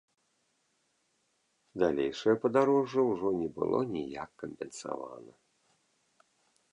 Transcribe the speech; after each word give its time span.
Далейшае 1.83 2.33
падарожжа 2.45 3.01
ўжо 3.11 3.27
не 3.41 3.49
было 3.59 3.79
ніяк 3.95 4.31
кампенсавана. 4.45 5.33